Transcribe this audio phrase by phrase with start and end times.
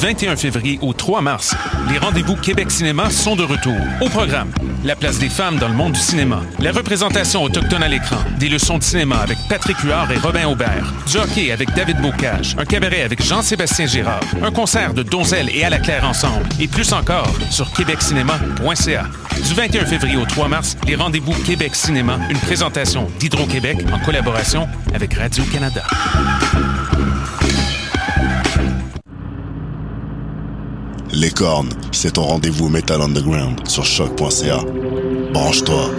[0.00, 1.54] Du 21 février au 3 mars,
[1.90, 3.76] les rendez-vous Québec Cinéma sont de retour.
[4.00, 4.50] Au programme,
[4.82, 8.48] la place des femmes dans le monde du cinéma, la représentation autochtone à l'écran, des
[8.48, 12.64] leçons de cinéma avec Patrick Huard et Robin Aubert, du hockey avec David Bocage, un
[12.64, 16.94] cabaret avec Jean-Sébastien Girard, un concert de Donzelle et à la Claire ensemble, et plus
[16.94, 19.04] encore sur québeccinéma.ca.
[19.46, 24.66] Du 21 février au 3 mars, les rendez-vous Québec Cinéma, une présentation d'Hydro-Québec en collaboration
[24.94, 25.82] avec Radio-Canada.
[31.12, 34.58] Les cornes, c'est ton rendez-vous Metal Underground sur choc.ca.
[35.32, 35.90] Branche-toi.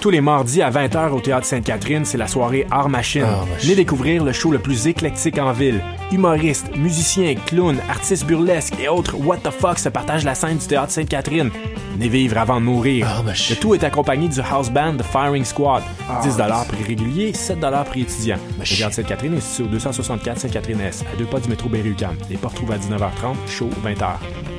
[0.00, 3.24] Tous les mardis à 20h au Théâtre Sainte-Catherine, c'est la soirée Art Machine.
[3.60, 5.80] Venez découvrir le show le plus éclectique en ville.
[6.12, 10.66] Humoristes, musiciens, clowns, artistes burlesques et autres what the fuck se partagent la scène du
[10.66, 11.50] Théâtre Sainte-Catherine.
[11.94, 13.06] Venez vivre avant de mourir.
[13.24, 15.82] le tout est accompagné du house band The Firing Squad.
[16.22, 16.36] 10
[16.68, 18.36] prix régulier, 7 prix étudiant.
[18.58, 22.14] Le Théâtre Sainte-Catherine est situé au 264 Sainte-Catherine-S, à deux pas du métro Berry-UQAM.
[22.28, 24.16] Les portes trouvent à 19h30, show 20h.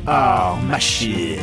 [0.08, 1.38] Art Machine.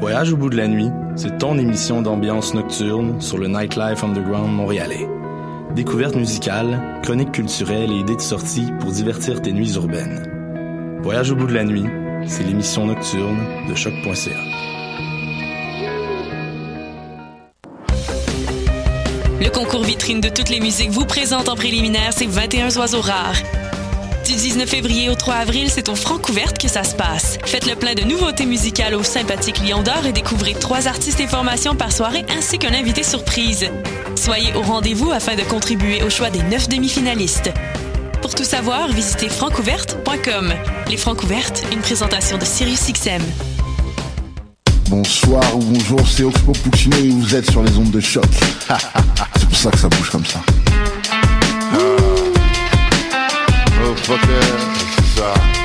[0.00, 4.52] Voyage au bout de la nuit, c'est ton émission d'ambiance nocturne sur le Nightlife Underground
[4.52, 5.08] montréalais.
[5.76, 10.98] Découvertes musicales, chroniques culturelles et idées de sortie pour divertir tes nuits urbaines.
[11.02, 11.84] Voyage au bout de la nuit,
[12.26, 13.36] c'est l'émission nocturne
[13.68, 14.30] de choc.ca.
[19.38, 23.36] Le concours vitrine de toutes les musiques vous présente en préliminaire ses 21 oiseaux rares.
[24.26, 27.38] Du 19 février au 3 avril, c'est au Francouverte que ça se passe.
[27.44, 31.28] Faites le plein de nouveautés musicales au sympathique Lion d'Or et découvrez trois artistes et
[31.28, 33.70] formations par soirée ainsi qu'un invité surprise.
[34.16, 37.52] Soyez au rendez-vous afin de contribuer au choix des neuf demi-finalistes.
[38.20, 40.54] Pour tout savoir, visitez francouverte.com.
[40.90, 43.22] Les Francouvertes, une présentation de SiriusXM.
[44.88, 48.26] Bonsoir ou bonjour, c'est Oxpo Puccino et vous êtes sur les ondes de choc.
[49.36, 50.40] c'est pour ça que ça bouge comme ça.
[54.08, 54.36] Motherfucker,
[55.16, 55.55] c'est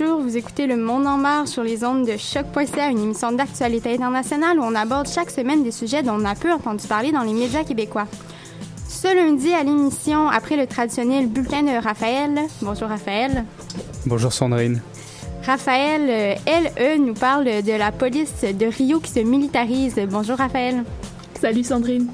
[0.00, 3.94] Bonjour, vous écoutez Le Monde en marche sur les ondes de choc.ca, une émission d'actualité
[3.94, 7.22] internationale où on aborde chaque semaine des sujets dont on a peu entendu parler dans
[7.22, 8.06] les médias québécois.
[8.88, 12.38] Ce lundi à l'émission, après le traditionnel bulletin de Raphaël.
[12.62, 13.44] Bonjour Raphaël.
[14.06, 14.82] Bonjour Sandrine.
[15.44, 19.96] Raphaël, euh, LE, nous parle de la police de Rio qui se militarise.
[20.08, 20.84] Bonjour Raphaël.
[21.40, 22.08] Salut Sandrine.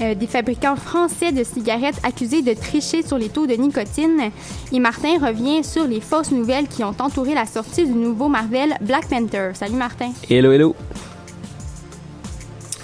[0.00, 4.30] Euh, des fabricants français de cigarettes accusés de tricher sur les taux de nicotine.
[4.72, 8.74] Et Martin revient sur les fausses nouvelles qui ont entouré la sortie du nouveau Marvel
[8.80, 9.50] Black Panther.
[9.52, 10.12] Salut Martin.
[10.30, 10.74] Hello, hello.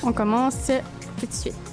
[0.02, 0.70] On commence
[1.18, 1.65] tout de suite.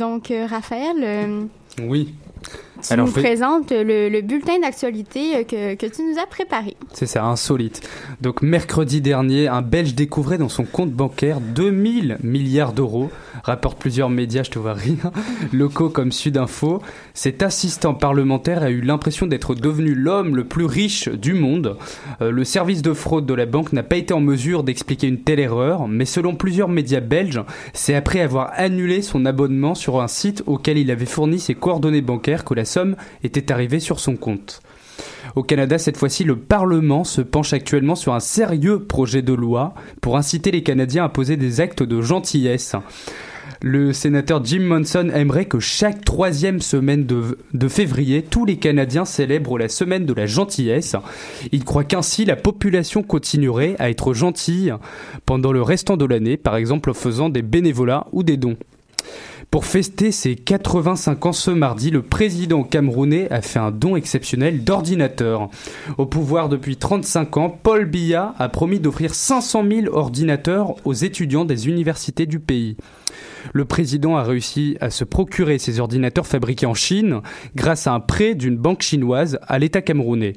[0.00, 1.44] Donc euh, Raphaël, euh,
[1.82, 2.14] Oui.
[2.90, 6.76] Tu Alors, nous fait- présentes le, le bulletin d'actualité que, que tu nous as préparé.
[6.92, 7.88] C'est ça, insolite.
[8.20, 13.10] Donc mercredi dernier, un Belge découvrait dans son compte bancaire 2000 milliards d'euros,
[13.44, 15.10] rapportent plusieurs médias, je te vois rire,
[15.52, 16.82] locaux comme Sudinfo.
[17.14, 21.76] Cet assistant parlementaire a eu l'impression d'être devenu l'homme le plus riche du monde.
[22.20, 25.20] Euh, le service de fraude de la banque n'a pas été en mesure d'expliquer une
[25.20, 30.08] telle erreur, mais selon plusieurs médias belges, c'est après avoir annulé son abonnement sur un
[30.08, 32.64] site auquel il avait fourni ses coordonnées bancaires que la
[33.22, 34.62] était arrivée sur son compte.
[35.36, 39.74] Au Canada, cette fois-ci, le Parlement se penche actuellement sur un sérieux projet de loi
[40.00, 42.74] pour inciter les Canadiens à poser des actes de gentillesse.
[43.62, 49.58] Le sénateur Jim Monson aimerait que chaque troisième semaine de, février, tous les Canadiens célèbrent
[49.58, 50.96] la semaine de la gentillesse.
[51.52, 54.72] Il croit qu'ainsi la population continuerait à être gentille
[55.26, 58.56] pendant le restant de l'année, par exemple en faisant des bénévolats ou des dons.
[59.50, 64.62] Pour fester ses 85 ans ce mardi, le président camerounais a fait un don exceptionnel
[64.62, 65.50] d'ordinateurs.
[65.98, 71.44] Au pouvoir depuis 35 ans, Paul Biya a promis d'offrir 500 000 ordinateurs aux étudiants
[71.44, 72.76] des universités du pays.
[73.52, 77.20] Le président a réussi à se procurer ces ordinateurs fabriqués en Chine
[77.54, 80.34] grâce à un prêt d'une banque chinoise à l'État camerounais.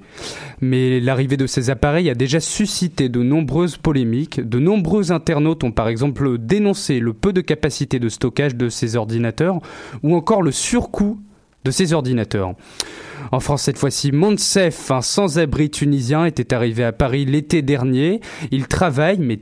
[0.62, 4.42] Mais l'arrivée de ces appareils a déjà suscité de nombreuses polémiques.
[4.42, 8.96] De nombreux internautes ont par exemple dénoncé le peu de capacité de stockage de ces
[8.96, 9.60] ordinateurs
[10.04, 11.20] ou encore le surcoût
[11.64, 12.56] de ces ordinateurs.
[13.32, 18.22] En France, cette fois-ci, Monsef, un sans-abri tunisien, était arrivé à Paris l'été dernier.
[18.52, 19.38] Il travaille, mais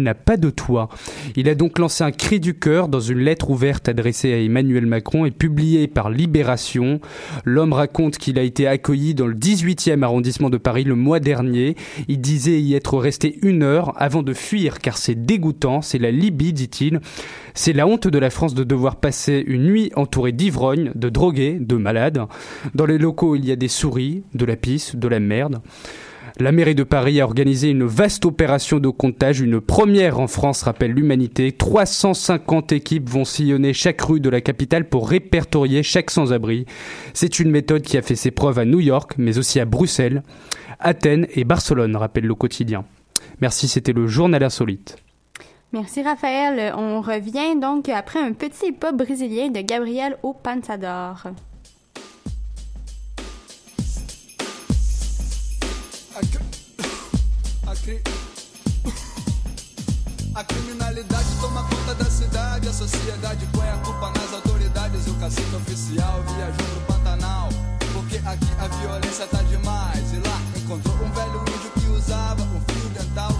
[0.00, 0.88] n'a pas de toit.
[1.36, 4.86] Il a donc lancé un cri du cœur dans une lettre ouverte adressée à Emmanuel
[4.86, 7.00] Macron et publiée par Libération.
[7.44, 11.76] L'homme raconte qu'il a été accueilli dans le 18e arrondissement de Paris le mois dernier.
[12.08, 16.10] Il disait y être resté une heure avant de fuir car c'est dégoûtant, c'est la
[16.10, 17.00] Libye, dit-il.
[17.54, 21.58] C'est la honte de la France de devoir passer une nuit entourée d'ivrognes, de drogués,
[21.60, 22.26] de malades.
[23.02, 25.60] Locaux, il y a des souris, de la pisse, de la merde.
[26.38, 30.62] La mairie de Paris a organisé une vaste opération de comptage, une première en France,
[30.62, 31.52] rappelle l'humanité.
[31.52, 36.64] 350 équipes vont sillonner chaque rue de la capitale pour répertorier chaque sans-abri.
[37.12, 40.22] C'est une méthode qui a fait ses preuves à New York, mais aussi à Bruxelles,
[40.80, 42.84] Athènes et Barcelone, rappelle le quotidien.
[43.42, 44.96] Merci, c'était le journal insolite.
[45.72, 46.74] Merci Raphaël.
[46.76, 50.16] On revient donc après un petit pas brésilien de Gabriel
[56.14, 58.02] au Pansador.
[60.34, 65.06] A criminalidade toma conta da cidade, a sociedade põe a culpa nas autoridades.
[65.06, 67.48] O cacique oficial viajou pro Pantanal,
[67.92, 70.12] porque aqui a violência tá demais.
[70.12, 73.32] E lá encontrou um velho índio que usava um fio dental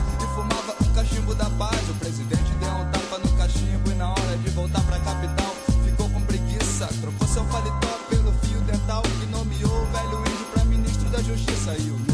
[0.94, 1.88] cachimbo da paz.
[1.88, 5.54] O presidente deu um tapa no cachimbo e na hora de voltar pra capital
[5.84, 6.86] ficou com preguiça.
[7.00, 11.76] Trocou seu paletó pelo fio dental que nomeou o velho índio pra ministro da justiça.
[11.78, 12.11] E o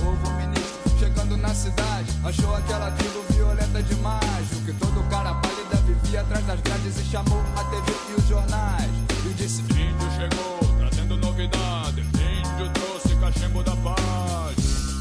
[1.69, 4.53] cidade, achou aquela tribo violenta demais.
[4.53, 8.29] O que todo cara pálida vivia atrás das grades e chamou a TV e os
[8.29, 8.91] jornais.
[9.27, 12.01] E disse: Índio chegou, trazendo novidade.
[12.01, 14.57] Índio trouxe cachimbo da paz.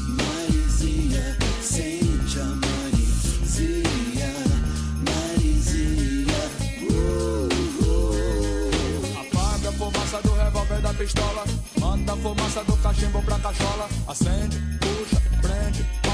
[0.08, 4.32] Marizinha, sente a Marizia,
[5.06, 6.42] Marizinha.
[6.90, 7.48] Uh,
[7.84, 9.20] uh.
[9.20, 11.44] Apaga a fumaça do revólver da pistola.
[11.80, 13.88] Manda a fumaça do cachimbo pra cachola.
[14.06, 16.07] Acende, puxa, prende.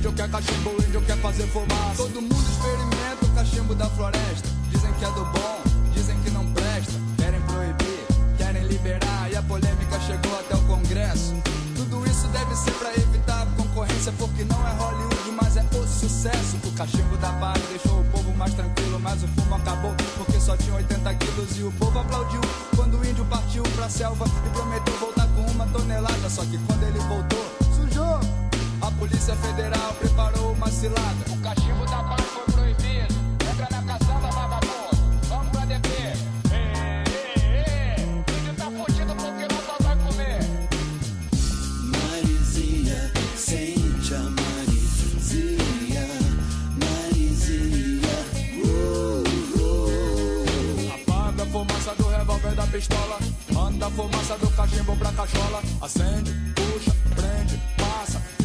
[0.00, 1.96] Índio quer cachimbo, índio quer fazer fumaça.
[1.98, 4.48] Todo mundo experimenta o cachimbo da floresta.
[4.70, 5.60] Dizem que é do bom,
[5.92, 6.94] dizem que não presta.
[7.18, 8.06] Querem proibir,
[8.38, 9.30] querem liberar.
[9.30, 11.34] E a polêmica chegou até o Congresso.
[11.76, 16.56] Tudo isso deve ser pra evitar concorrência, porque não é Hollywood, mas é o sucesso.
[16.64, 20.56] O cachimbo da paz deixou o povo mais tranquilo, mas o fumo acabou, porque só
[20.56, 21.58] tinha 80 quilos.
[21.58, 22.40] E o povo aplaudiu
[22.74, 26.30] quando o índio partiu pra selva e prometeu voltar com uma tonelada.
[26.30, 28.39] Só que quando ele voltou, sujou.
[28.90, 31.24] A Polícia Federal preparou uma cilada.
[31.30, 33.14] O cachimbo da paz foi proibido.
[33.50, 34.96] Entra na caçamba, vagabundo.
[35.28, 35.88] Vamos pra DP.
[36.52, 37.04] Ê,
[37.38, 38.00] ê, ê.
[38.00, 40.40] Índio tá fudido porque não só vai comer.
[41.92, 46.06] Marizinha, sente a Marizia,
[46.80, 48.16] Marizinha.
[48.64, 49.24] Uh,
[49.60, 50.94] uh.
[50.94, 53.18] Apaga a fumaça do revólver da pistola.
[53.52, 55.62] Manda a fumaça do cachimbo pra cachola.
[55.80, 56.49] Acende.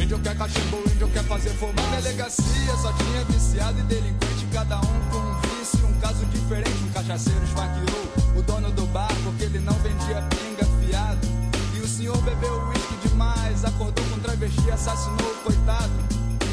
[0.05, 1.89] Índio quer cachimbo, índio quer fazer fumaça.
[1.89, 4.45] Na delegacia só tinha viciado e delinquente.
[4.53, 6.77] Cada um com um vício, um caso diferente.
[6.83, 11.27] Um cachaceiro esfaqueou o dono do bar porque ele não vendia pinga fiado.
[11.75, 13.65] E o senhor bebeu uísque demais.
[13.65, 15.91] Acordou com travesti, assassinou o coitado.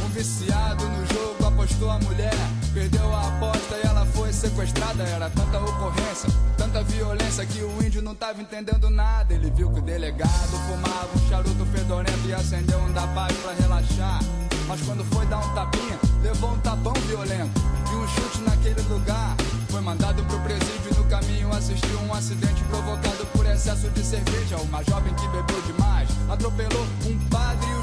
[0.02, 2.34] Um viciado no jogo apostou a mulher.
[2.74, 5.04] Perdeu a aposta e ela foi sequestrada.
[5.04, 9.32] Era tanta ocorrência, tanta violência que o índio não tava entendendo nada.
[9.32, 13.52] Ele viu que o delegado fumava um charuto fedorento e acendeu um da paz pra
[13.52, 14.20] relaxar.
[14.66, 17.60] Mas quando foi dar um tapinha, levou um tapão violento
[17.92, 19.36] e um chute naquele lugar.
[19.68, 24.56] Foi mandado pro presídio no caminho assistiu um acidente provocado por excesso de cerveja.
[24.58, 27.74] Uma jovem que bebeu demais atropelou um padre e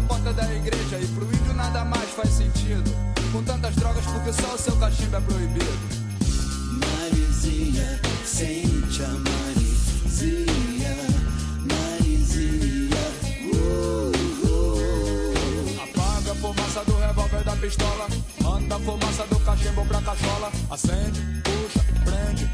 [0.00, 0.98] na porta da igreja.
[0.98, 2.90] E pro índio nada mais faz sentido.
[3.32, 6.00] Com tantas drogas, porque só o seu cachimbo é proibido.
[6.80, 10.96] Marizinha, sente a Marizia,
[11.70, 12.96] Marizinha.
[13.52, 14.12] Uh,
[14.46, 15.82] uh.
[15.84, 18.08] Apaga a fumaça do revólver da pistola.
[18.42, 20.50] Manda a fumaça do cachimbo pra cachola.
[20.70, 22.50] Acende, puxa, prende,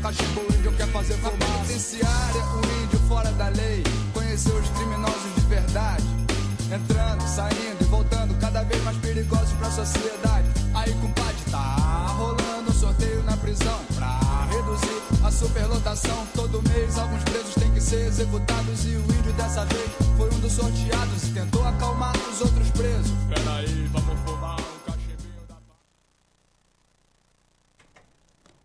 [0.00, 1.36] cachimbo, o índio quer fazer fumaça.
[1.36, 3.82] Na penitenciária, um índio fora da lei
[4.14, 6.09] conheceu os criminosos de verdade.
[6.72, 10.48] Entrando, saindo e voltando, cada vez mais perigosos pra sociedade.
[10.72, 16.26] Aí, compadre, tá rolando um sorteio na prisão pra reduzir a superlotação.
[16.32, 18.84] Todo mês, alguns presos têm que ser executados.
[18.84, 23.12] E o índio dessa vez foi um dos sorteados e tentou acalmar os outros presos.
[23.28, 24.59] Peraí, vamos fumar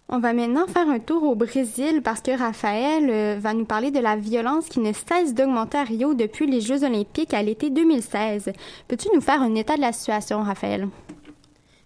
[0.07, 3.89] On va maintenant faire un tour au Brésil parce que Raphaël euh, va nous parler
[3.89, 7.71] de la violence qui ne cesse d'augmenter à Rio depuis les Jeux olympiques à l'été
[7.71, 8.51] 2016.
[8.88, 10.88] Peux-tu nous faire un état de la situation, Raphaël?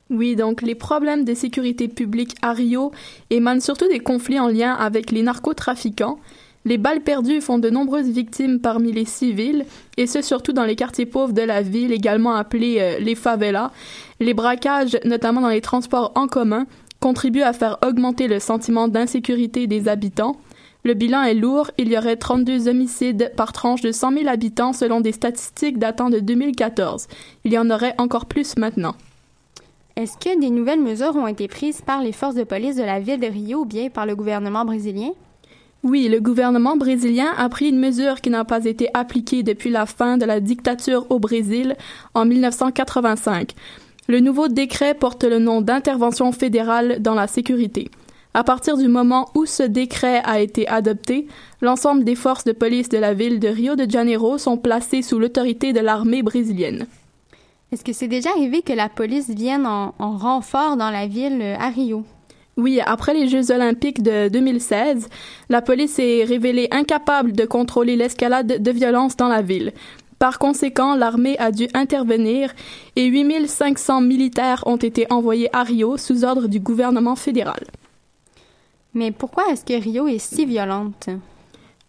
[0.09, 2.91] Oui, donc les problèmes de sécurité publique à Rio
[3.29, 6.19] émanent surtout des conflits en lien avec les narcotrafiquants.
[6.65, 10.75] Les balles perdues font de nombreuses victimes parmi les civils, et ce surtout dans les
[10.75, 13.71] quartiers pauvres de la ville, également appelés euh, les favelas.
[14.19, 16.65] Les braquages, notamment dans les transports en commun,
[17.00, 20.38] contribuent à faire augmenter le sentiment d'insécurité des habitants.
[20.84, 24.74] Le bilan est lourd, il y aurait 32 homicides par tranche de 100 000 habitants
[24.74, 27.08] selon des statistiques datant de 2014.
[27.44, 28.96] Il y en aurait encore plus maintenant.
[29.98, 33.01] Est-ce que des nouvelles mesures ont été prises par les forces de police de la
[33.01, 35.12] ville de Rio ou bien par le gouvernement brésilien?
[35.84, 39.86] Oui, le gouvernement brésilien a pris une mesure qui n'a pas été appliquée depuis la
[39.86, 41.75] fin de la dictature au Brésil
[42.13, 43.53] en 1985.
[44.10, 47.92] Le nouveau décret porte le nom d'intervention fédérale dans la sécurité.
[48.34, 51.28] À partir du moment où ce décret a été adopté,
[51.62, 55.20] l'ensemble des forces de police de la ville de Rio de Janeiro sont placées sous
[55.20, 56.88] l'autorité de l'armée brésilienne.
[57.72, 61.39] Est-ce que c'est déjà arrivé que la police vienne en, en renfort dans la ville
[61.39, 62.04] euh, à Rio?
[62.58, 65.08] Oui, après les Jeux olympiques de 2016,
[65.50, 69.72] la police est révélée incapable de contrôler l'escalade de violence dans la ville.
[70.19, 72.53] Par conséquent, l'armée a dû intervenir
[72.97, 77.63] et 8500 militaires ont été envoyés à Rio sous ordre du gouvernement fédéral.
[78.93, 81.09] Mais pourquoi est-ce que Rio est si violente?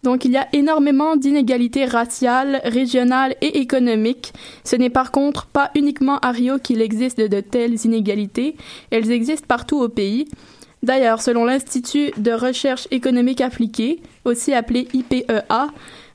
[0.02, 4.32] Donc il y a énormément d'inégalités raciales, régionales et économiques.
[4.64, 8.56] Ce n'est par contre pas uniquement à Rio qu'il existe de telles inégalités,
[8.90, 10.28] elles existent partout au pays.
[10.82, 15.68] D'ailleurs, selon l'Institut de recherche économique appliquée, aussi appelé IPEA,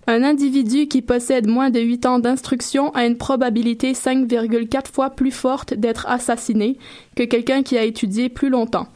[0.07, 5.31] un individu qui possède moins de 8 ans d'instruction a une probabilité 5,4 fois plus
[5.31, 6.77] forte d'être assassiné
[7.15, 8.87] que quelqu'un qui a étudié plus longtemps.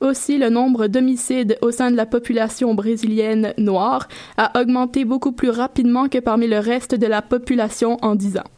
[0.00, 5.50] Aussi, le nombre d'homicides au sein de la population brésilienne noire a augmenté beaucoup plus
[5.50, 8.50] rapidement que parmi le reste de la population en 10 ans.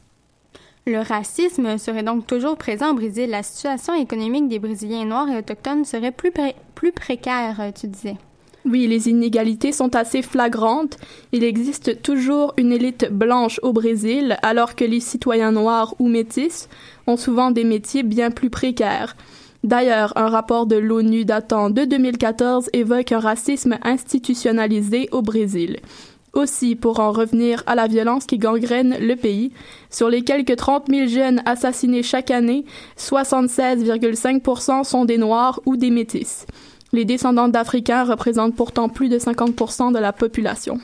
[0.86, 3.30] Le racisme serait donc toujours présent au Brésil.
[3.30, 6.32] La situation économique des Brésiliens noirs et autochtones serait plus,
[6.74, 8.16] plus précaire, tu disais.
[8.64, 10.96] Oui, les inégalités sont assez flagrantes.
[11.32, 16.68] Il existe toujours une élite blanche au Brésil, alors que les citoyens noirs ou métis
[17.08, 19.16] ont souvent des métiers bien plus précaires.
[19.64, 25.78] D'ailleurs, un rapport de l'ONU datant de 2014 évoque un racisme institutionnalisé au Brésil.
[26.32, 29.52] Aussi, pour en revenir à la violence qui gangrène le pays,
[29.90, 32.64] sur les quelques 30 000 jeunes assassinés chaque année,
[32.96, 36.46] 76,5% sont des Noirs ou des Métis.
[36.94, 40.78] Les descendants d'Africains représentent pourtant plus de 50% de la population.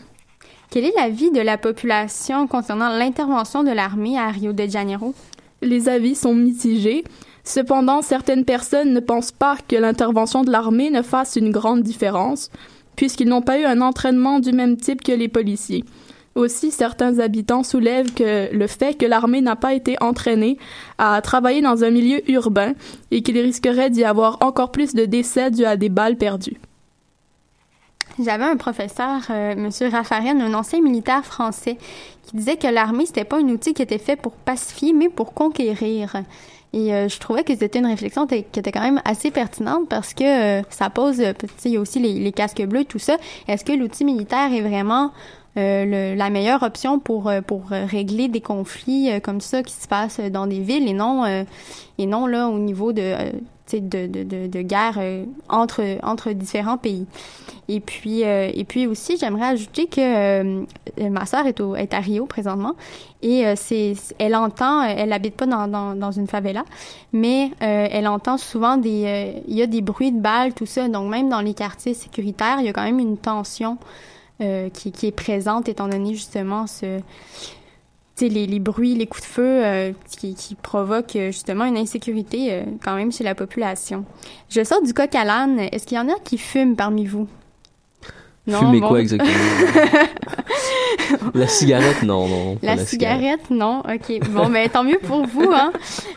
[0.71, 5.15] Quel est l'avis de la population concernant l'intervention de l'armée à Rio de Janeiro?
[5.61, 7.05] Les avis sont mitigés.
[7.45, 12.51] Cependant, certaines personnes ne pensent pas que l'intervention de l'armée ne fasse une grande différence,
[12.97, 15.85] puisqu'ils n'ont pas eu un entraînement du même type que les policiers.
[16.39, 20.57] Aussi, certains habitants soulèvent que le fait que l'armée n'a pas été entraînée
[20.97, 22.75] à travailler dans un milieu urbain
[23.11, 26.61] et qu'il risquerait d'y avoir encore plus de décès dus à des balles perdues.
[28.25, 31.77] J'avais un professeur, euh, Monsieur Raffarin, un ancien militaire français,
[32.23, 35.35] qui disait que l'armée c'était pas un outil qui était fait pour pacifier, mais pour
[35.35, 36.23] conquérir.
[36.73, 40.15] Et euh, je trouvais que c'était une réflexion qui était quand même assez pertinente parce
[40.15, 41.21] que euh, ça pose,
[41.65, 43.17] il y a aussi les, les casques bleus, tout ça.
[43.49, 45.11] Est-ce que l'outil militaire est vraiment
[45.85, 49.73] le- la meilleure option pour euh, pour euh, régler des conflits euh, comme ça qui
[49.75, 51.45] se passent dans des villes et non euh,
[51.99, 53.33] et non là au niveau de euh,
[53.71, 57.05] de, de, de, guerre euh, entre entre différents pays.
[57.69, 60.65] Et puis euh, et puis aussi j'aimerais ajouter que euh,
[61.11, 62.73] ma sœur est est à Rio présentement
[63.21, 63.55] et euh,
[64.19, 66.65] elle entend euh, elle habite pas dans, dans, dans une favela
[67.13, 70.65] mais euh, elle entend souvent des euh, il y a des bruits de balles tout
[70.65, 73.77] ça donc même dans les quartiers sécuritaires il y a quand même une tension
[74.41, 77.01] euh, qui, est présente étant donné justement ce
[78.21, 82.65] les, les bruits, les coups de feu euh, qui, qui provoquent euh, justement une insécurité
[82.83, 84.05] quand même chez la population.
[84.49, 85.61] Je sors du coq à l'âne.
[85.61, 87.29] Est-ce qu'il y en a qui fument parmi vous?
[88.49, 88.89] Fumer bon.
[88.89, 89.33] quoi exactement?
[91.35, 92.59] La cigarette, non, non.
[92.63, 93.81] La, cigarette, non.
[93.81, 94.29] OK.
[94.31, 95.51] Bon, ben tant mieux pour vous.
[95.53, 95.73] Hein.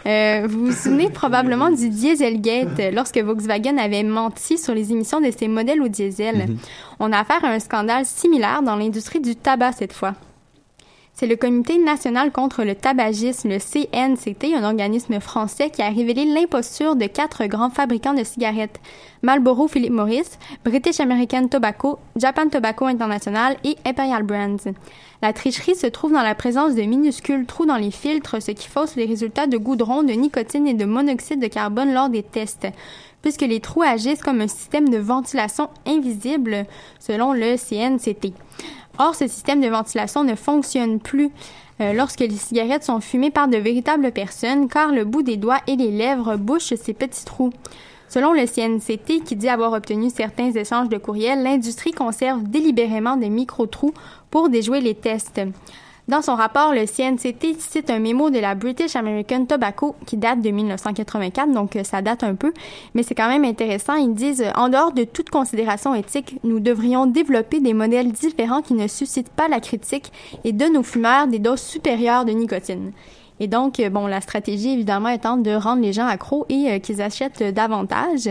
[0.06, 5.32] Euh, vous vous souvenez probablement du Dieselgate, lorsque Volkswagen avait menti sur les émissions de
[5.32, 6.48] ses modèles au diesel.
[6.48, 6.58] Mhm.
[7.00, 10.14] On a affaire à un scandale similaire dans l'industrie du tabac cette fois.
[11.22, 16.26] C'est le Comité national contre le tabagisme, le CNCT, un organisme français qui a révélé
[16.26, 18.80] l'imposture de quatre grands fabricants de cigarettes.
[19.22, 24.72] Marlboro Philip Morris, British American Tobacco, Japan Tobacco International et Imperial Brands.
[25.22, 28.68] La tricherie se trouve dans la présence de minuscules trous dans les filtres, ce qui
[28.68, 32.66] fausse les résultats de goudron, de nicotine et de monoxyde de carbone lors des tests
[33.22, 36.66] puisque les trous agissent comme un système de ventilation invisible,
[37.00, 38.34] selon le CNCT.
[38.98, 41.32] Or, ce système de ventilation ne fonctionne plus
[41.80, 45.62] euh, lorsque les cigarettes sont fumées par de véritables personnes, car le bout des doigts
[45.68, 47.52] et les lèvres bouchent ces petits trous.
[48.08, 53.30] Selon le CNCT, qui dit avoir obtenu certains échanges de courriels, l'industrie conserve délibérément des
[53.30, 53.94] micro-trous
[54.30, 55.42] pour déjouer les tests.
[56.12, 60.42] Dans son rapport, le CNCT cite un mémo de la British American Tobacco qui date
[60.42, 62.52] de 1984, donc euh, ça date un peu,
[62.94, 63.96] mais c'est quand même intéressant.
[63.96, 68.74] Ils disent, en dehors de toute considération éthique, nous devrions développer des modèles différents qui
[68.74, 70.12] ne suscitent pas la critique
[70.44, 72.92] et donnent aux fumeurs des doses supérieures de nicotine.
[73.40, 76.80] Et donc, euh, bon, la stratégie évidemment étant de rendre les gens accros et euh,
[76.80, 78.30] qu'ils achètent davantage.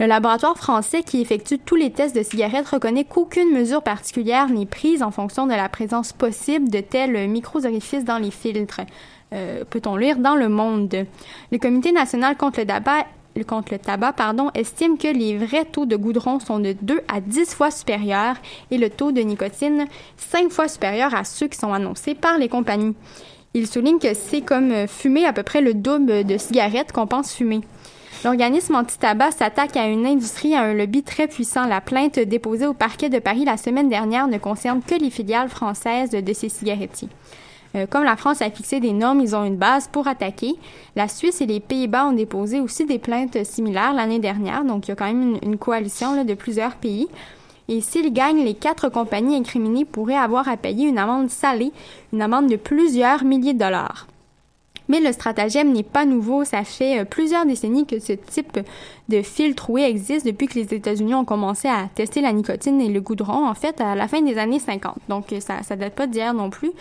[0.00, 4.66] Le laboratoire français qui effectue tous les tests de cigarettes reconnaît qu'aucune mesure particulière n'est
[4.66, 8.80] prise en fonction de la présence possible de tels micro-orifices dans les filtres.
[9.32, 11.06] Euh, Peut-on lire dans le monde?
[11.50, 14.14] Le Comité national contre le tabac
[14.54, 18.36] estime que les vrais taux de goudron sont de 2 à 10 fois supérieurs
[18.70, 22.48] et le taux de nicotine 5 fois supérieur à ceux qui sont annoncés par les
[22.48, 22.94] compagnies.
[23.54, 27.34] Il souligne que c'est comme fumer à peu près le double de cigarettes qu'on pense
[27.34, 27.60] fumer.
[28.24, 31.66] L'organisme anti-tabac s'attaque à une industrie à un lobby très puissant.
[31.66, 35.48] La plainte déposée au parquet de Paris la semaine dernière ne concerne que les filiales
[35.48, 37.08] françaises de ces cigarettiers.
[37.74, 40.54] Euh, comme la France a fixé des normes, ils ont une base pour attaquer.
[40.94, 44.90] La Suisse et les Pays-Bas ont déposé aussi des plaintes similaires l'année dernière, donc il
[44.90, 47.08] y a quand même une, coalition de plusieurs pays.
[47.66, 51.72] Et s'ils gagnent, les quatre compagnies incriminées pourraient avoir à payer une amende salée,
[52.12, 54.06] une amende de plusieurs milliers de dollars.
[54.92, 56.44] Mais le stratagème n'est pas nouveau.
[56.44, 58.60] Ça fait euh, plusieurs décennies que ce type
[59.08, 62.90] de fil troué existe depuis que les États-Unis ont commencé à tester la nicotine et
[62.90, 64.96] le goudron, en fait, à la fin des années 50.
[65.08, 66.72] Donc, euh, ça, ça date pas d'hier non plus.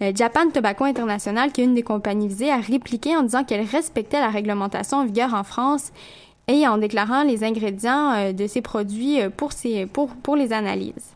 [0.00, 3.66] Euh, Japan Tobacco International, qui est une des compagnies visées, a répliqué en disant qu'elle
[3.66, 5.92] respectait la réglementation en vigueur en France
[6.48, 11.14] et en déclarant les ingrédients de ces produits pour, les analyses.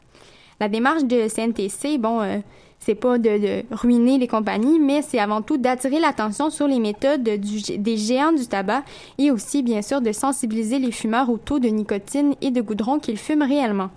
[0.61, 2.43] La démarche de CNTC, bon,
[2.79, 7.23] c'est pas de, ruiner les compagnies, mais c'est avant tout d'attirer l'attention sur les méthodes
[7.23, 8.83] des géants du tabac
[9.19, 12.99] et aussi, bien sûr, de sensibiliser les fumeurs au taux de nicotine et de goudron
[12.99, 13.91] qu'ils fument réellement.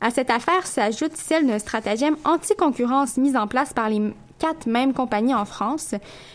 [0.00, 4.00] À cette affaire s'ajoute celle d'un stratagème anti-concurrence mis en place par les
[4.40, 5.94] quatre mêmes compagnies en France.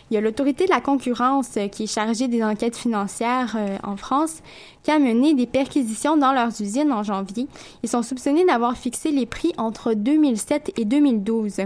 [0.09, 3.77] Il y a l'autorité de la concurrence euh, qui est chargée des enquêtes financières euh,
[3.83, 4.41] en France,
[4.83, 7.47] qui a mené des perquisitions dans leurs usines en janvier.
[7.83, 11.61] Ils sont soupçonnés d'avoir fixé les prix entre 2007 et 2012.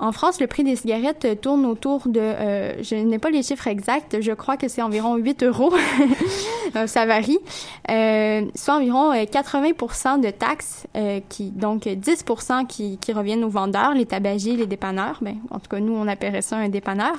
[0.00, 3.44] En France, le prix des cigarettes euh, tourne autour de, euh, je n'ai pas les
[3.44, 5.72] chiffres exacts, je crois que c'est environ 8 euros,
[6.76, 7.38] Euh, ça varie,
[7.90, 13.48] euh, soit environ euh, 80% de taxes, euh, qui donc 10% qui, qui reviennent aux
[13.48, 17.14] vendeurs, les tabagiers, les dépanneurs, ben, en tout cas nous on appellerait ça un dépanneur,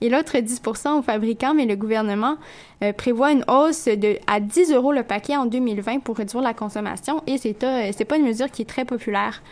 [0.00, 2.36] et l'autre 10% aux fabricants, mais le gouvernement
[2.84, 6.54] euh, prévoit une hausse de à 10 euros le paquet en 2020 pour réduire la
[6.54, 9.42] consommation, et c'est euh, c'est pas une mesure qui est très populaire.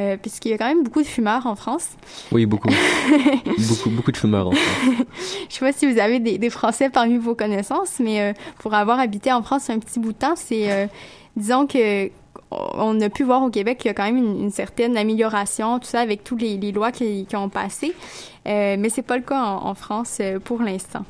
[0.00, 1.88] Euh, puisqu'il y a quand même beaucoup de fumeurs en France.
[2.30, 2.68] Oui, beaucoup.
[3.58, 4.46] beaucoup, beaucoup de fumeurs.
[4.46, 5.06] en fait.
[5.48, 8.74] Je sais pas si vous avez des, des Français parmi vos connaissances, mais euh, pour
[8.74, 10.86] avoir habité en France un petit bout de temps, c'est, euh,
[11.36, 12.10] disons que
[12.50, 15.80] on a pu voir au Québec qu'il y a quand même une, une certaine amélioration,
[15.80, 17.92] tout ça avec toutes les, les lois qui, qui ont passé,
[18.46, 21.04] mais c'est pas le cas en, en France pour l'instant.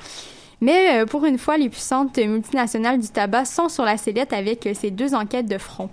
[0.60, 4.90] Mais pour une fois, les puissantes multinationales du tabac sont sur la sellette avec ces
[4.90, 5.90] deux enquêtes de front.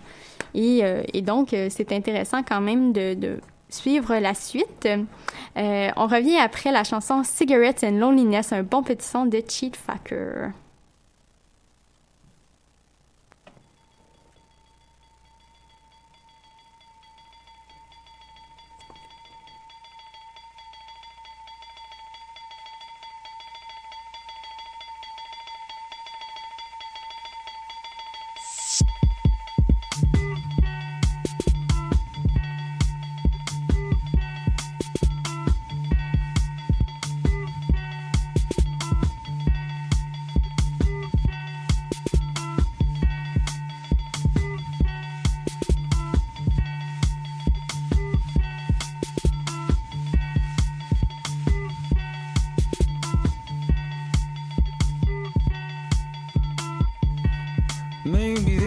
[0.56, 3.40] Et, euh, et donc, euh, c'est intéressant quand même de, de
[3.70, 4.88] suivre la suite.
[5.58, 9.76] Euh, on revient après la chanson Cigarettes and Loneliness, un bon petit son de Cheat
[9.76, 10.52] Fucker.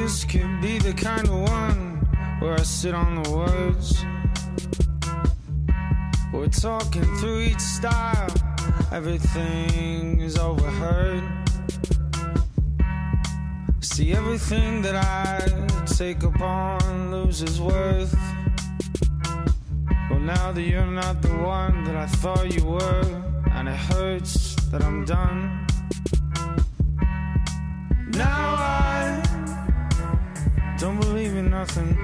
[0.09, 1.99] This could be the kind of one
[2.39, 4.07] where I sit on the words.
[6.33, 8.33] We're talking through each style,
[8.91, 11.23] everything is overheard.
[13.81, 15.41] See, everything that I
[15.85, 18.17] take upon loses worth.
[20.09, 23.05] Well, now that you're not the one that I thought you were,
[23.53, 25.67] and it hurts that I'm done.
[28.17, 28.48] Now
[31.59, 31.99] nothing.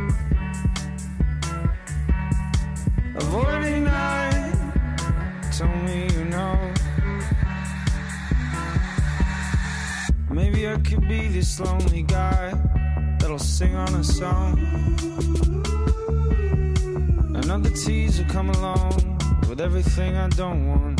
[3.14, 4.53] Avoiding night,
[5.57, 6.57] tell me you know.
[10.29, 12.53] Maybe I could be this lonely guy
[13.21, 14.59] that'll sing on a song.
[17.43, 18.93] Another teaser come along
[19.49, 20.94] with everything I don't want.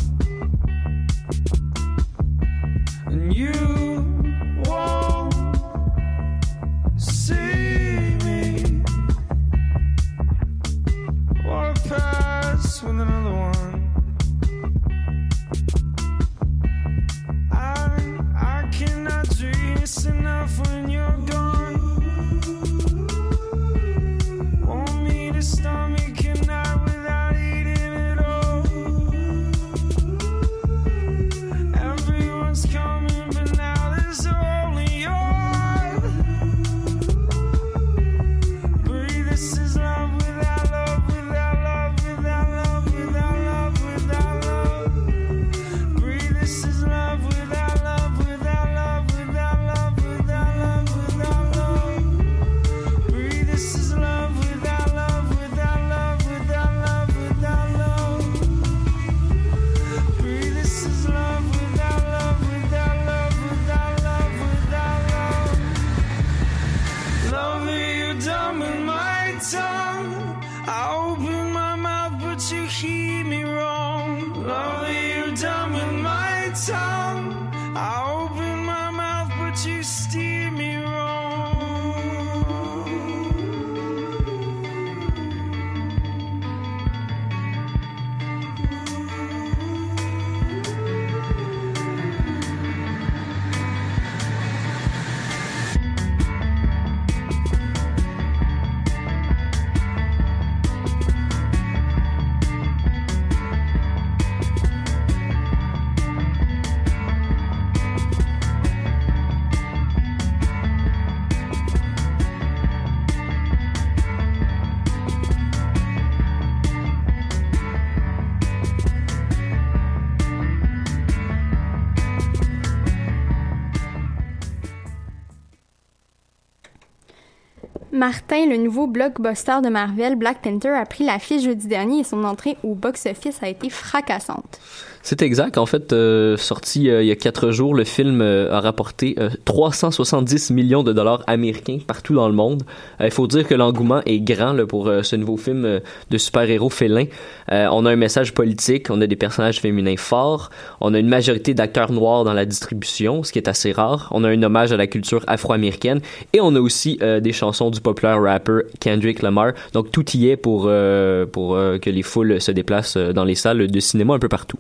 [127.95, 132.25] Martin, le nouveau blockbuster de Marvel, Black Panther, a pris l'affiche jeudi dernier et son
[132.25, 134.59] entrée au box-office a été fracassante.
[135.07, 135.59] C'est exact.
[135.59, 139.14] En fait, euh, sorti euh, il y a quatre jours, le film euh, a rapporté
[139.19, 142.62] euh, 370 millions de dollars américains partout dans le monde.
[143.03, 145.81] Euh, Il faut dire que l'engouement est grand là, pour euh, ce nouveau film euh,
[146.09, 147.05] de super-héros félins.
[147.53, 150.49] Euh, on a un message politique, on a des personnages féminins forts,
[150.81, 154.09] on a une majorité d'acteurs noirs dans la distribution, ce qui est assez rare.
[154.11, 156.01] On a un hommage à la culture afro-américaine
[156.33, 159.53] et on a aussi euh, des chansons du populaire rapper Kendrick Lamar.
[159.75, 163.25] Donc tout y est pour, euh, pour euh, que les foules se déplacent euh, dans
[163.25, 164.57] les salles de cinéma un peu partout.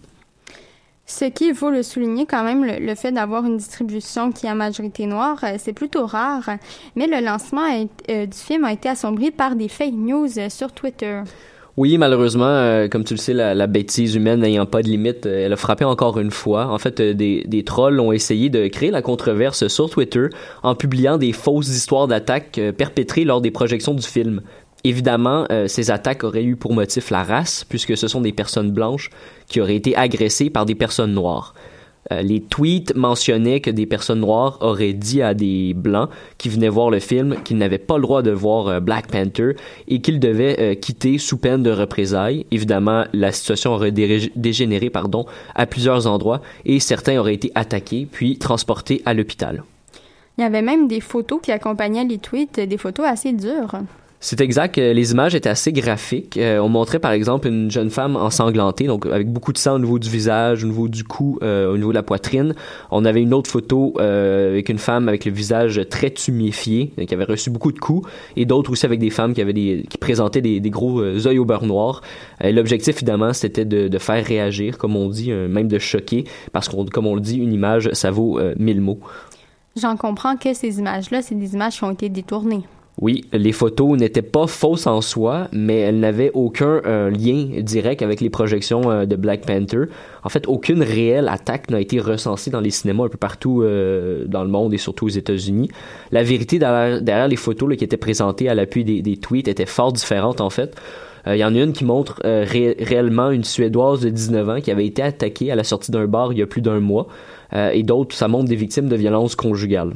[1.06, 4.48] Ce qui, il faut le souligner quand même, le, fait d'avoir une distribution qui est
[4.48, 6.48] à majorité noire, euh, c'est plutôt rare.
[6.96, 7.68] Mais le lancement
[8.08, 11.20] euh, du film a été assombri par des fake news euh, sur Twitter.
[11.76, 15.56] Oui, malheureusement, comme tu le sais, la, bêtise humaine n'ayant pas de limite, elle a
[15.56, 16.68] frappé encore une fois.
[16.68, 20.28] En fait, des, des trolls ont essayé de créer la controverse sur Twitter
[20.62, 24.42] en publiant des fausses histoires d'attaques perpétrées lors des projections du film.
[24.86, 28.70] Évidemment, euh, ces attaques auraient eu pour motif la race, puisque ce sont des personnes
[28.70, 29.08] blanches
[29.48, 31.54] qui auraient été agressées par des personnes noires.
[32.12, 36.68] Euh, les tweets mentionnaient que des personnes noires auraient dit à des blancs qui venaient
[36.68, 39.56] voir le film qu'ils n'avaient pas le droit de voir euh, Black Panther
[39.88, 42.44] et qu'ils devaient quitter sous peine de représailles.
[42.50, 48.36] Évidemment, la situation aurait dégénéré pardon, à plusieurs endroits et certains auraient été attaqués puis
[48.36, 49.64] transportés à l'hôpital.
[50.36, 53.78] Il y avait même des photos qui accompagnaient les tweets, des photos assez dures.
[54.24, 54.78] C'est exact.
[54.78, 56.38] euh, Les images étaient assez graphiques.
[56.38, 59.78] Euh, on montrait par exemple une jeune femme ensanglantée, donc avec beaucoup de sang au
[59.78, 62.54] niveau du visage, au niveau du cou, euh, au niveau de la poitrine.
[62.90, 67.24] On avait une autre photo avec une femme avec le visage très tuméfié, qui avait
[67.24, 71.38] reçu beaucoup de coups, et d'autres aussi avec des femmes qui présentaient des, gros yeux
[71.38, 72.00] au beurre noir.
[72.42, 77.06] L'objectif évidemment, c'était de, faire réagir, comme on dit, même de choquer, parce qu'on, comme
[77.06, 79.00] on le dit, une image, ça vaut mille mots.
[79.76, 82.64] J'en comprends que ces images-là, c'est des images qui ont été détournées.
[83.00, 88.02] Oui, les photos n'étaient pas fausses en soi, mais elles n'avaient aucun euh, lien direct
[88.02, 89.86] avec les projections euh, de Black Panther.
[90.22, 94.26] En fait, aucune réelle attaque n'a été recensée dans les cinémas un peu partout euh,
[94.26, 95.70] dans le monde et surtout aux États-Unis.
[96.12, 100.40] La vérité derrière, les photos qui étaient présentées à l'appui des, tweets était fort différente
[100.40, 100.76] en fait.
[101.26, 104.70] Il y en a une qui montre ré- réellement une Suédoise de 19 ans qui
[104.70, 107.06] avait été attaquée à la sortie d'un bar il y a plus d'un mois.
[107.72, 109.94] Et d'autres, ça montre des victimes de violences conjugales.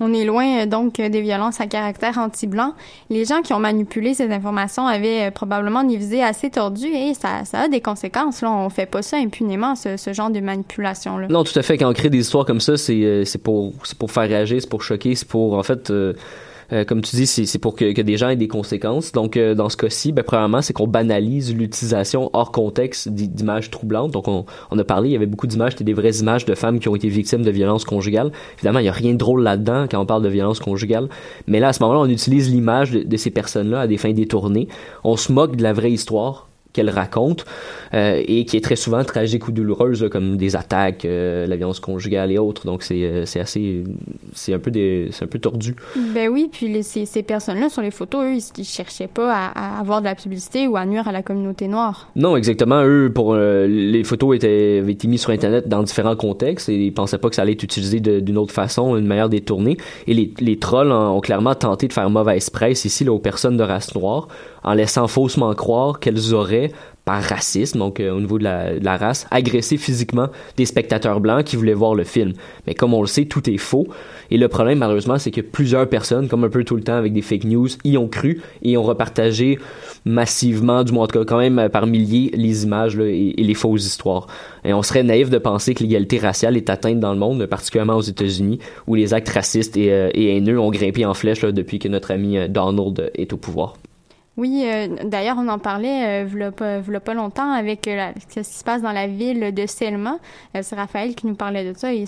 [0.00, 2.74] On est loin euh, donc euh, des violences à caractère anti-blanc.
[3.08, 7.14] Les gens qui ont manipulé ces informations avaient euh, probablement des visées assez tordues et
[7.14, 8.42] ça, a des conséquences.
[8.42, 11.28] Là, on fait pas ça impunément, ce, genre de manipulation-là.
[11.28, 11.78] Non, tout à fait.
[11.78, 13.72] Quand on crée des histoires comme ça, c'est pour
[14.10, 15.92] faire réagir, c'est pour choquer, c'est pour en fait.
[16.72, 19.12] Euh, comme tu dis, c'est pour que, que des gens aient des conséquences.
[19.12, 23.70] Donc, euh, dans ce cas-ci, ben, premièrement, c'est qu'on banalise l'utilisation hors contexte d'i- d'images
[23.70, 24.10] troublantes.
[24.10, 26.54] Donc, on, on a parlé, il y avait beaucoup d'images, c'était des vraies images de
[26.54, 28.32] femmes qui ont été victimes de violences conjugales.
[28.56, 31.08] Évidemment, il n'y a rien de drôle là-dedans quand on parle de violences conjugales.
[31.46, 34.12] Mais là, à ce moment-là, on utilise l'image de, de ces personnes-là à des fins
[34.12, 34.68] détournées.
[35.04, 36.47] On se moque de la vraie histoire
[36.78, 37.44] qu'elle raconte
[37.94, 41.56] euh, et qui est très souvent tragique ou douloureuse là, comme des attaques euh, la
[41.56, 42.64] violence conjugale et autres.
[42.66, 43.84] Donc c'est euh, c'est assez
[44.32, 45.74] c'est un peu des c'est un peu tordu.
[46.14, 49.32] Ben oui, puis les- ces, ces personnes-là sur les photos, eux, ils, ils cherchaient pas
[49.34, 52.10] à, à avoir de la publicité ou à nuire à la communauté noire.
[52.16, 52.82] non exactement.
[52.84, 56.76] Eux pour euh, les photos étaient avaient été mises sur internet dans différents contextes et
[56.86, 60.14] ils pensaient pas que ça allait être utilisé d'une autre façon une manière détournée et
[60.14, 63.56] les, les trolls ont, ont clairement tenté de faire mauvaise presse ici là, aux personnes
[63.56, 64.28] de race noire
[64.64, 66.72] en laissant faussement croire qu'elles auraient
[67.08, 70.26] par racisme, donc euh, au niveau de la, race, agressé physiquement
[70.58, 72.34] des spectateurs blancs qui voulaient voir le film.
[72.66, 73.88] Mais comme on le sait, tout est faux.
[74.30, 77.14] Et le problème, malheureusement, c'est que plusieurs personnes, comme un peu tout le temps avec
[77.14, 79.58] des fake news, y ont cru et ont repartagé
[80.04, 83.54] massivement, du moins en tout quand même euh, par milliers, les images là, et, les
[83.54, 84.26] fausses histoires.
[84.66, 87.96] Et on serait naïf de penser que l'égalité raciale est atteinte dans le monde, particulièrement
[87.96, 91.88] aux États-Unis, où les actes racistes et, euh, haineux ont grimpé en flèche depuis que
[91.88, 93.76] notre ami euh, Donald est au pouvoir.
[94.38, 98.62] Oui, euh, d'ailleurs, on en parlait euh, pas, pas longtemps avec euh, ce qui se
[98.62, 100.18] passe dans la ville de Selma.
[100.54, 102.04] Euh, c'est Raphaël qui nous parlait de ça et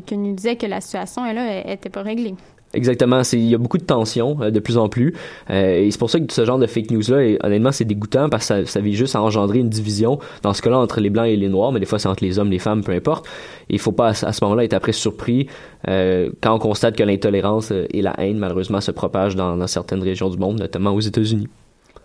[0.00, 2.34] qui nous disait que la situation, elle, là, elle, était pas réglée.
[2.74, 5.14] Exactement, il y a beaucoup de tensions de plus en plus
[5.48, 8.46] et c'est pour ça que ce genre de fake news là honnêtement c'est dégoûtant parce
[8.46, 11.26] que ça, ça vise juste à engendrer une division dans ce cas-là entre les blancs
[11.26, 13.26] et les noirs mais des fois c'est entre les hommes les femmes peu importe
[13.70, 15.46] il faut pas à, ce- moment-là être après surpris
[15.86, 20.36] quand on constate que l'intolérance et la haine malheureusement se propagent dans certaines régions du
[20.36, 21.48] monde notamment aux États-Unis.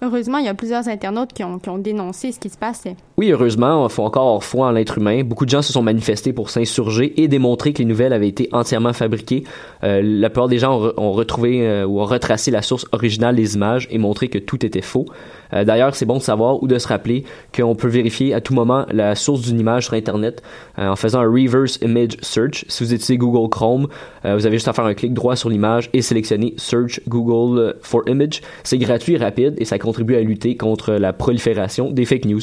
[0.04, 2.98] Heureusement, il y a plusieurs internautes qui ont, dénoncé ce qui se passait.
[3.16, 5.24] Oui, heureusement, il faut encore foi en l'être humain.
[5.24, 8.50] Beaucoup de gens se sont manifestés pour s'insurger et démontrer que les nouvelles avaient été
[8.52, 9.46] entièrement fabriquées.
[9.86, 13.56] Euh, la plupart des gens ont retrouvé euh, ou ont retracé la source originale des
[13.56, 15.06] images et montré que tout était faux.
[15.54, 17.24] Euh, D'ailleurs, c'est bon de savoir ou de se rappeler
[17.56, 20.42] qu'on peut vérifier à tout moment la source d'une image sur Internet
[20.80, 22.66] euh, en faisant un reverse image search.
[22.68, 23.88] Si vous utilisez Google Chrome,
[24.26, 27.76] euh, vous avez juste à faire un clic droit sur l'image et sélectionner Search Google
[27.82, 28.42] for Image.
[28.64, 32.42] C'est gratuit et rapide et ça contribue à lutter contre la prolifération des fake news.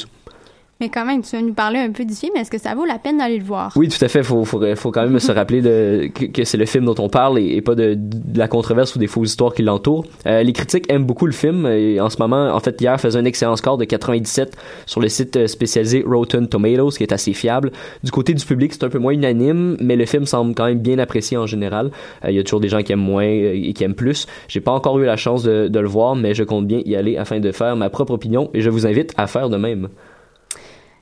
[0.80, 2.32] Mais quand même, tu vas nous parler un peu du film.
[2.36, 3.72] Est-ce que ça vaut la peine d'aller le voir?
[3.76, 4.22] Oui, tout à fait.
[4.22, 7.38] Faut, faut, faut quand même se rappeler de, que, c'est le film dont on parle
[7.38, 10.04] et, pas de, de la controverse ou des fausses histoires qui l'entourent.
[10.26, 11.66] Euh, les critiques aiment beaucoup le film
[12.00, 15.36] en ce moment, en fait, hier faisait un excellent score de 97 sur le site
[15.36, 17.72] euh, spécialisé Rotten Tomatoes, qui est assez fiable.
[18.02, 20.78] Du côté du public, c'est un peu moins unanime, mais le film semble quand même
[20.78, 21.90] bien apprécié en général.
[22.24, 24.26] Euh, Il y a toujours des gens qui aiment moins euh, et qui aiment plus.
[24.48, 26.96] J'ai pas encore eu la chance de, de le voir, mais je compte bien y
[26.96, 29.88] aller afin de faire ma propre opinion et je vous invite à faire de même.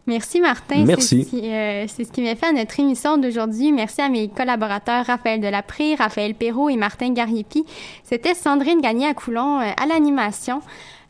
[0.08, 0.84] Merci Martin.
[0.84, 1.22] Merci.
[1.22, 3.70] C'est ce qui, euh, c'est ce qui m'a fait à notre émission d'aujourd'hui.
[3.70, 7.64] Merci à mes collaborateurs Raphaël Delapré, Raphaël Perrault et Martin Gariepi.
[8.02, 10.62] C'était Sandrine Gagné à Coulon euh, à l'animation.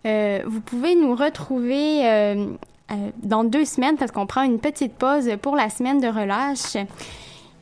[0.07, 2.47] Euh, vous pouvez nous retrouver euh,
[2.91, 6.77] euh, dans deux semaines parce qu'on prend une petite pause pour la semaine de relâche.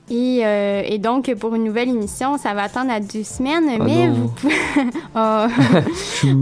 [0.09, 3.83] Et, euh, et donc, pour une nouvelle émission, ça va attendre à deux semaines, Oh
[3.85, 4.15] mais non.
[4.15, 4.55] vous pouvez...
[5.19, 5.47] Oh.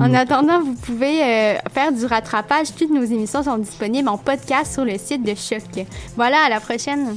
[0.00, 2.74] en attendant, vous pouvez euh, faire du rattrapage.
[2.76, 5.86] Toutes nos émissions sont disponibles en podcast sur le site de Choc.
[6.16, 7.16] Voilà, à la prochaine.